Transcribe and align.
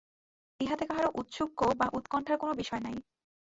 ইহাতে 0.59 0.83
কাহারো 0.85 1.09
ঔৎসুক্য 1.15 1.59
বা 1.79 1.85
উৎকণ্ঠার 1.93 2.37
কোনো 2.37 2.53
বিষয় 2.53 2.81
নাই। 2.81 2.95